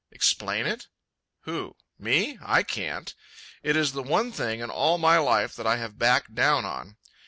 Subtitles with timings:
[0.11, 0.87] Explain it?
[1.41, 2.39] Who?—me?
[2.43, 3.13] I can't.
[3.61, 6.97] It is the one thing in all my life that I have backed down on.